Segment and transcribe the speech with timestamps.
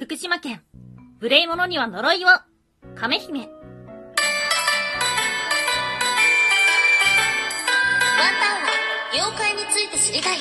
[0.00, 0.62] 福島県、
[1.20, 2.28] 無礼者には呪いを、
[2.94, 3.40] 亀姫。
[3.40, 3.52] ワンタン
[8.62, 8.70] は
[9.12, 10.38] 妖怪について知りたい。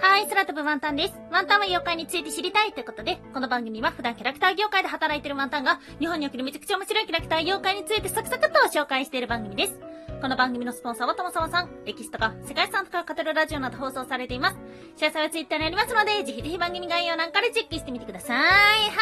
[0.00, 1.14] はい、空飛ぶワンタンです。
[1.30, 9.78] ワンタンは妖怪について知りたいということで、この番組は普段キャラクター業界で働いてるワンタンが、日本におけるめちゃくちゃ面白いキャラクター妖怪についてサクサクと紹介している番組です。
[10.22, 14.56] この番組のスポンサーはともさまさん、歴史とか世界遺産とか語るラジオなど放送されています。
[14.96, 18.38] 詳細はツイッターにありますので、ぜひぜひ番組概要欄からチェックしてみてください。
[18.38, 19.00] は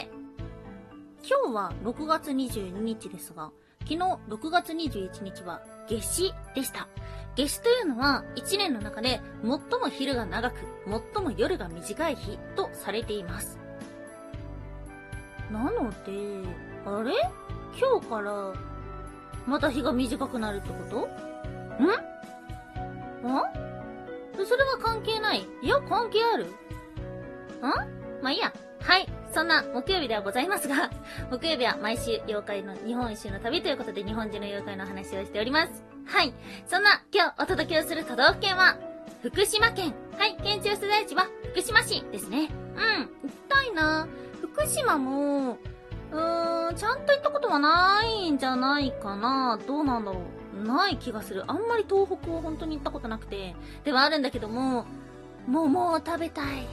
[0.00, 0.08] い
[1.22, 6.88] 今日は6月22日ですが、昨日6月21日は夏至でした。
[7.36, 10.56] 夏至というのは1年の中で最も昼が長く、
[11.14, 13.58] 最も夜が短い日とされています。
[15.50, 16.48] なので、
[16.86, 17.12] あれ？
[17.78, 18.54] 今日から
[19.46, 20.96] また日が短くなるってこと？
[21.82, 21.86] ん？
[21.86, 21.90] ん？
[24.46, 25.46] それは関係ない。
[25.62, 26.50] いや、関係あるん？
[28.22, 28.52] まあいいや。
[28.82, 29.06] はい。
[29.32, 30.90] そんな木曜日ではございますが、
[31.30, 35.84] 木曜日は毎週妖怪の日本一周の旅ということで日本人の妖怪の話をしております。
[36.06, 36.32] はい。
[36.66, 38.76] そんな今日お届けをする都道府県は、
[39.22, 39.94] 福島県。
[40.18, 40.36] はい。
[40.42, 42.48] 県庁所在地は福島市ですね。
[42.76, 43.28] うん。
[43.28, 44.08] 行きたいな。
[44.40, 45.58] 福島も、
[46.12, 49.58] うーん、ちゃんと行ったことはないんじゃないかな。
[49.66, 50.40] どうなんだろう。
[50.66, 51.44] ない気がする。
[51.46, 53.54] あんまり東北を本当に行ったことなくて。
[53.84, 54.86] ではあるんだけども、
[55.46, 56.66] 桃を食べたい。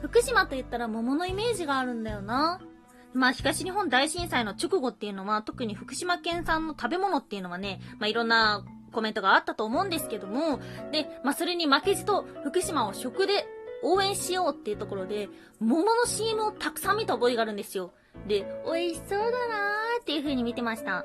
[0.00, 2.60] 福島と言ったら桃のイメージがあるんだよな。
[3.14, 10.58] まあ、東日本大震災の直後っていうのは、特に福島県産の食べ物っていうのはね、まあ、いろんなコメントがあったと思うんですけども、
[10.90, 13.46] で、まあ、それに負けじと福島を食で
[13.82, 15.28] 応援しようっていうところで、
[15.60, 17.92] 桃の CM をたくさん見た覚えがあるんですよ。
[18.26, 21.04] で、美味しそうだなーっていう風に見てました。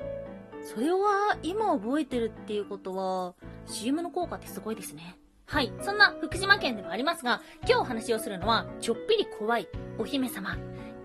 [0.62, 3.34] それは今覚えてるっていうことは、
[3.66, 5.16] CM の効果ってすごいですね。
[5.46, 5.72] はい。
[5.82, 10.54] そんな福島県ではありますが、今日お話をするのは、ちょっぴり怖いお姫様。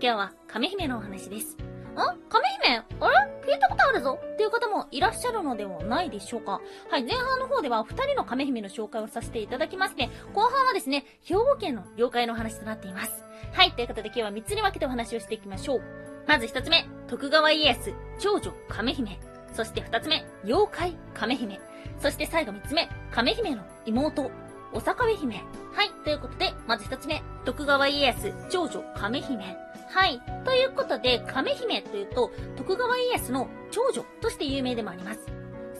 [0.00, 1.65] 日は亀姫のお話です。
[1.96, 3.52] あ亀姫あれ？
[3.52, 13.24] 聞いたことあるぞっていう方もいらっしゃるのではないでしょうかはい、前半の方では2人の亀姫の紹介をさせていただきまして、後半はですね、兵庫県の妖怪の話となっています。
[13.52, 15.82] はい、ということで今日は3つに分けてお話をしていきましょう。
[16.26, 19.18] まず一つ目、徳川家康、長女亀姫。
[19.52, 21.60] そして二つ目、妖怪亀姫。
[22.00, 24.30] そして最後三つ目、亀姫の妹、
[24.72, 25.36] お坂部姫。
[25.72, 25.90] はい。
[26.04, 29.56] ということで、まず一つ目、徳川家康、長女亀姫。
[29.88, 30.20] はい。
[30.44, 35.20] ということで、亀姫というと、徳川家康の長女として有名でもあります。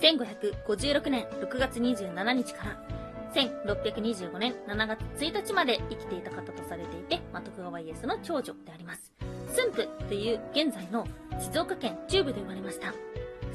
[0.00, 2.96] 1556年6月27日から
[3.34, 9.12] 1625年7月1日まで生きていた方とされていて、まあ、徳川家康の長女であります。
[9.54, 11.06] 駿府という現在の
[11.38, 12.94] 静岡県中部で生まれました。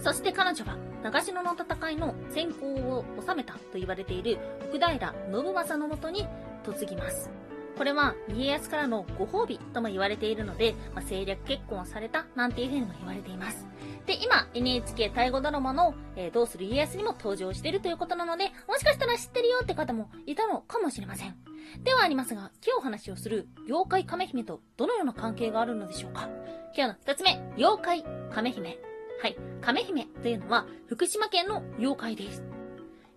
[0.03, 6.27] そして彼女は長篠の戦いの先行を収めたと言われている奥平信正のもとに
[6.65, 7.29] 嫁ぎます。
[7.77, 13.67] これは家康からのご褒美とも言われているので、まあ、政略結婚をされたなんていうふうにも言われています。
[14.05, 21.35] で、今 NHK 大河ドラマの、えー、どうする家康にも登場しているということなので、もしかしたら知ってるよって方もいたのかもしれません。
[21.83, 26.29] ではありますが、今日お話をする妖怪亀姫とどのような関係があるのでしょうか
[26.75, 28.77] 今日の二つ目、妖怪亀姫。
[29.21, 32.43] はい、亀姫というのは福島県の妖怪です。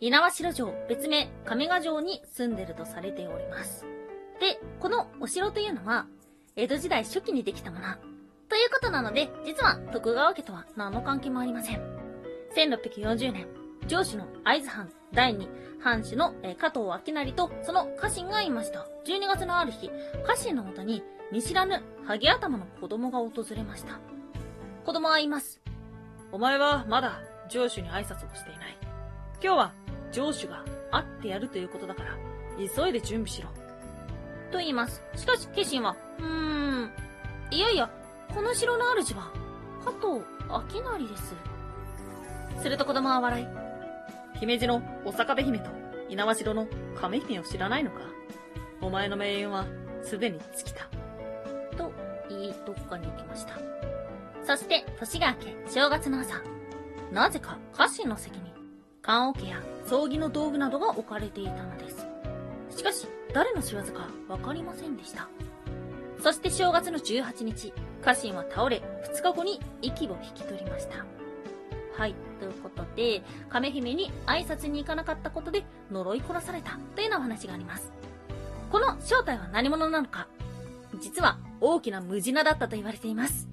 [0.00, 3.86] 稲葉城城、別名亀賀城に住んでるとされております。
[4.40, 6.06] で、このお城というのは、
[6.56, 7.86] 江戸時代初期にできたもの。
[8.48, 11.82] ということなので、実は徳川家とは何の関係もありません。
[12.56, 13.46] 1640年、
[13.88, 15.48] 上司の会津藩第二
[15.80, 18.86] 藩主の、加藤明成とその家臣がいました。
[19.06, 21.02] 12月のある日、家臣のもとに
[21.32, 23.98] 見知らぬハゲ頭の子供が訪れました。
[24.84, 25.60] 子供は言います。
[26.30, 28.76] お前はまだ上司に挨拶をしていない。
[29.42, 29.72] 今日は
[30.12, 32.16] 上司が会ってやるということだから、
[32.56, 33.48] 急いで準備しろ。
[34.54, 35.02] と言います。
[35.16, 36.26] しかし、家臣は、うー
[36.84, 36.90] ん、
[37.50, 37.90] いやいや、
[38.32, 39.32] この城の主は、
[39.84, 41.34] 加藤明成です。
[42.62, 43.46] すると子供は笑い、
[44.38, 45.70] 姫路のお坂部姫と
[46.08, 47.96] 猪苗代の亀姫を知らないのか
[48.80, 49.66] お前の命運は
[50.04, 50.84] すでに尽きた。
[51.76, 51.90] と
[52.28, 53.54] 言い、どこかに行きました。
[54.44, 56.40] そして、年が明け、正月の朝、
[57.10, 58.52] なぜか家臣の席に、
[59.02, 62.06] 棺桶や葬儀の道具などが置かれていたのです。
[62.70, 65.28] しかし、誰の仕業かわかりませんでした。
[66.22, 68.80] そして正月の18日、家臣は倒れ、
[69.12, 71.04] 2日後に息を引き取りました。
[71.98, 72.14] はい。
[72.38, 77.92] ということで、亀姫に挨拶に行かなかったことで呪い殺されたというようなお話があります。
[78.70, 80.26] この正体は何者なのか
[81.00, 83.48] 実は大きなムジナだったと言われています。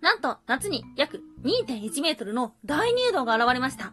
[0.00, 3.92] なんと夏に約2.1メートルの大入道が現れました。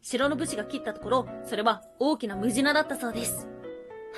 [0.00, 3.51] 城の武士が切ったところ、それは大きなムジナだったそうです。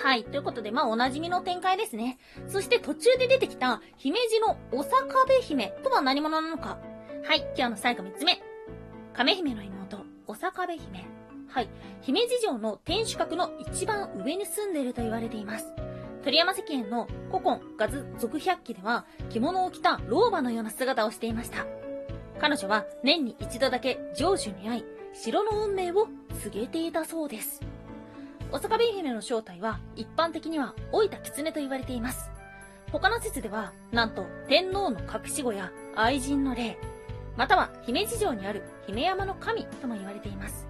[0.04, 0.24] はい。
[0.24, 2.18] ということで、まあ、おなじみの展開ですね。
[2.46, 6.76] そして途中で出てきた、姫路のおさかべ姫とは何者なのか。
[7.24, 7.38] はい。
[7.56, 8.42] 今日の最後3つ目。
[9.14, 11.06] 亀姫の妹、おさかべ姫。
[11.48, 11.70] はい。
[12.02, 15.72] 姫路城の天守閣の一番上に住んでいると言われています。
[16.22, 21.64] 鳥山石園の古今ガズ続百記では、着物を着た老婆のような姿をしていました。
[22.38, 24.84] 彼女は年に一度だけ城主に会い、
[25.14, 26.08] 城の運命を
[26.42, 27.62] 告げていたそうです。
[28.54, 32.30] おさかべ姫の正体は一般的には老いた狐と言われています。
[32.92, 36.78] 他の説では、なんと天皇の隠し子や愛人の霊、
[37.36, 40.68] または姫路城にある姫山の神とも言われています。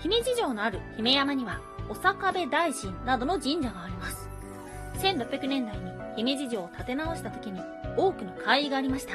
[0.00, 4.28] 姫路城のある姫山には、おさかべ大神などの神社があります。
[4.98, 7.62] 1600年代に姫路城を建て直した時に
[7.96, 9.14] 多くの会議がありました。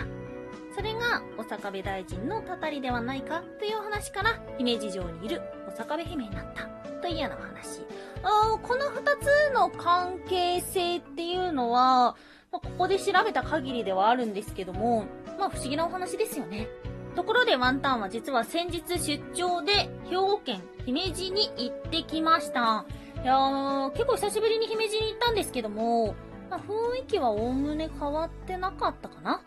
[0.76, 7.82] それが、おさかべ大臣のたたりではないかという話から、姫路城にいるおさかべ姫になったというような話。
[8.24, 12.16] あこの二つの関係性っていうのは、
[12.52, 15.06] まあここで調べた限りではあるんですけども、
[15.40, 16.68] まあ不思議なお話ですよね。
[17.16, 22.86] ところでワンタンは実は先日出張で兵庫県姫路に行ってきました。
[23.24, 26.16] いやー、結構久しぶりに姫路に行ったんですけども、
[26.50, 29.42] まあ、雰囲気はおおむね変わってなかったかな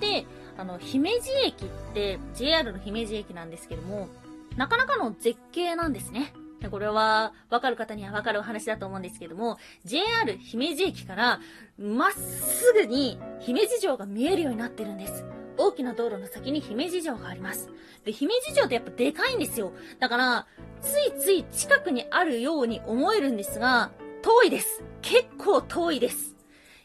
[0.00, 0.24] で、
[0.56, 4.08] あの、姫路駅って JR の姫路駅なんですけども、
[4.56, 6.32] なかなかの絶景なんですね。
[6.68, 10.04] これは、わかる方にはわかるお話だと思うんですけども、JR
[10.38, 11.40] 姫路駅から、
[11.78, 15.24] まっすぐに姫路城が見えるようになってるんです。
[15.56, 17.70] 大きな道路の先に姫路城があります。
[18.04, 19.72] で、姫路城ってやっぱでかいんですよ。
[19.98, 20.46] だから、
[20.80, 23.90] ついつい近くにあるように思えるんですが、
[24.22, 24.82] 遠いです。
[25.02, 26.36] 結構遠いです。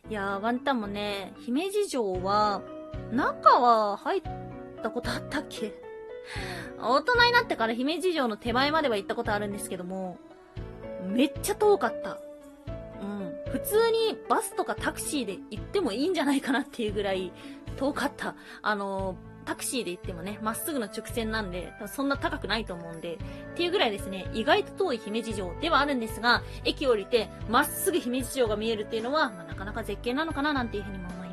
[0.10, 2.62] いやー、ワンタンもね、姫路城は、
[3.12, 4.21] 中は入っ
[4.81, 5.74] たことあったっけ？
[6.80, 10.18] 大人になってから姫路城の手前までは行ったことあるんですけども、
[11.04, 12.19] めっちゃ遠かった。
[13.01, 13.51] うん。
[13.51, 17.31] 普通にバスとかタクシーで行ってもいいんじゃないかなっていうぐらい
[17.77, 18.36] 遠かった。
[18.62, 23.18] あの、タクシーで行ってもね、まっすぐの直線なんで、そんな高くないと思うんで、っ
[23.56, 31.25] ていうぐらいですね、意外と遠い姫路城ではあるんですが、駅降りて、まっすぐ姫路城が見えるっていうのは、まあ、なかなか絶景なのかななんていうふうにも思います。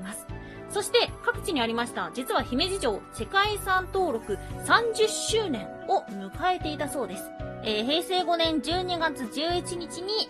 [0.72, 7.30] そして、各地にありました、実は姫路城世界遺産登録30周年を迎えていたそうです。
[7.64, 10.28] えー平成5年12月11日に、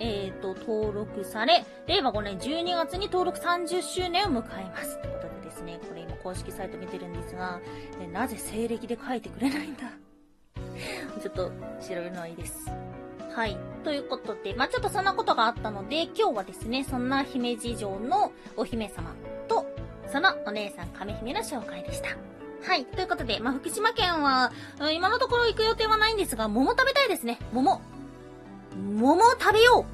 [0.00, 5.00] えー、と、登録され、令和5年12月に登録30周年を迎えます。
[5.00, 7.60] ということでですね、これ今公式サイト見てるんですが、
[8.00, 9.82] えなぜ西暦で書いてくれないんだ？
[11.22, 11.52] ちょっと調
[11.90, 12.68] べるのはいいです。
[13.34, 13.56] はい。
[13.84, 19.14] ということで、まあ、ちょっとそんなことがあったので、今日はですね、そんな姫路城のお姫様、
[20.14, 22.10] そのお姉さん亀姫の紹介でした。
[22.62, 22.84] はい。
[22.84, 27.40] ということで、まあ、福島県は、うん今のところ行く予定はないんですが、桃食べたいですね。
[27.52, 27.80] 桃。
[28.76, 29.86] 桃を食べようワン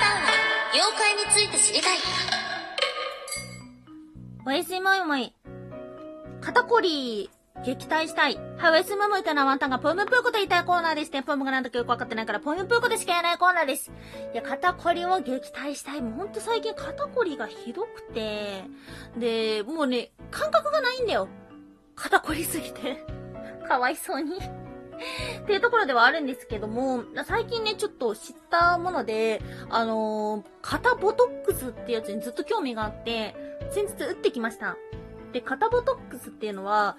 [0.00, 0.26] タンは
[0.72, 1.98] 妖怪について知りたい。
[4.44, 5.32] おやすみもいもい。
[6.40, 7.30] 肩こり、
[7.62, 8.38] 撃退したい。
[8.58, 11.22] はい、おやすみもいもいというのはワンタンがポムプーコと言いたいコーナーですね。
[11.22, 13.92] ポムがなんだかよくわかってないから、ポムプーコでしか言えないコーナーです。
[14.32, 16.02] いや、肩こりを撃退したい。
[16.02, 18.64] もうほんと最近肩こりがひどくて。
[19.16, 21.28] で、もうね、感覚がないんだよ。
[21.94, 23.06] 肩こりすぎて。
[23.66, 24.36] かわいそうに。
[24.36, 29.40] っていうところではあるんですけども、最近ね、ちょっと知ったもので、
[29.70, 33.34] あのー肩ボトックスってやつにずっと興味があって、
[33.70, 34.76] 先日打ってきました。
[35.32, 36.96] で、肩ボトックスっていうのは、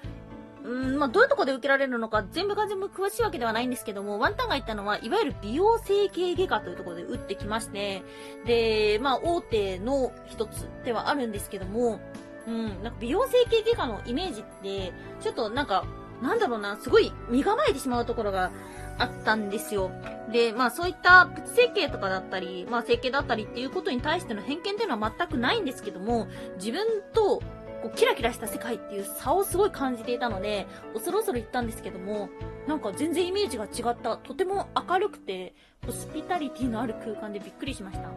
[0.65, 8.03] うん、まあ、どういうとこで受けられるのか全部が全部詳しいわけではないんですけども、ワンタンが言ったのは、いわゆる美容整形外科というところで打ってきまして、
[8.45, 12.00] で、まあ、大手の一つではあるんですけども、
[12.48, 14.91] うん、なんか美容整形外科のイメージって、
[15.22, 15.86] ちょっとなんか、
[16.22, 18.51] なんだろうな、すごい身構えてしまうところが
[18.98, 19.91] あったんですよ。
[20.31, 27.41] で、まあそういったプチ整形とかだったり、まあ整形だったりっていうことに対しての偏見っていうのは全くないんですけども、自分と
[27.86, 32.30] こうキラキラした世界っていう差をすごい感じていたので、恐ろ恐ろ行ったんですけども、
[32.68, 34.18] なんか全然イメージが違った。
[34.18, 35.54] とても明るくて、
[35.86, 38.10] ホスピタリティのある空間でびっくりしました。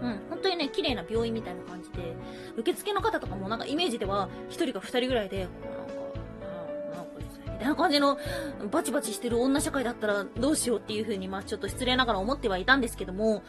[0.00, 2.16] うん、本当にね、綺麗な病院みたいな感じで、
[2.56, 5.46] 受付の方とかもなんかイメージでは、1人か2人ぐらいで、
[7.56, 8.18] みたいな感じの、
[8.70, 13.42] バチバチしてる女社会だったらどうしようっていう風に、まあちょっと失礼ながら思ってはいたんですけども、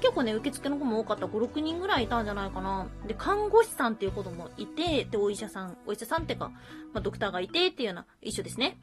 [0.00, 1.26] 結構ね、受付の子も多かった。
[1.26, 2.86] 5、6人ぐらいいたんじゃないかな。
[3.06, 6.50] で、看護師さんっていうこともいて、で、お医者さん、お医者さんっていうか、
[6.92, 8.78] まあドクターがいてっていうような、一緒ですね。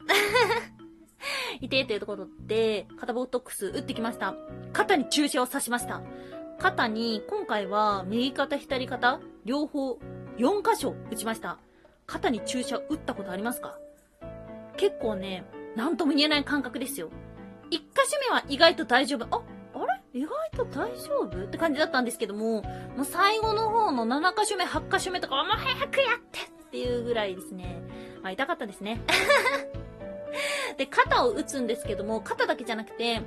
[1.60, 4.34] いてっていうところで、肩ボトックス打ってきました。
[4.72, 6.02] 肩に注射を刺しました。
[6.58, 9.98] 肩に、今回は右肩、左肩、両方、
[10.38, 11.58] 4箇所打ちました。
[12.06, 13.78] 肩に注射打ったことありますか？
[14.76, 15.44] 結構ね、
[15.76, 17.10] なんとも言えない感覚ですよ。
[17.70, 19.26] 1箇所目は意外と大丈夫。
[19.30, 19.42] あ、
[19.74, 19.78] あ
[20.12, 20.20] れ？
[20.20, 21.44] 意外と大丈夫？
[21.44, 22.62] って感じだったんですけども、
[22.96, 27.82] もう最後の方の7箇所目、8箇所目とかもう早くやってっていうぐらいですね。
[28.22, 29.00] まあ痛かったですね。
[30.76, 33.20] で、肩を打つんですけども、肩だけじゃなくて、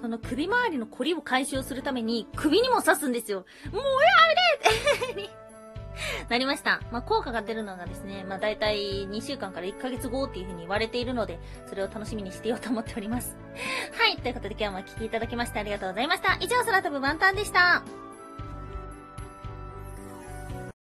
[0.00, 3.44] その首周りのコリを解消するために首にも刺すんですよ。
[3.72, 3.88] もうや
[5.16, 5.30] めて
[6.28, 6.80] なりました。
[6.90, 13.36] まあ、効果が出るのがですね、まあ、大体2週間から1ヶ月後っていう風に言われているので、それを楽しみにしてようと思っております。
[13.98, 14.16] はい。
[14.16, 16.36] ということで今日もお聴きいただきましてありがとうございました。
[16.40, 18.09] 以上、空飛ぶワンタンでした。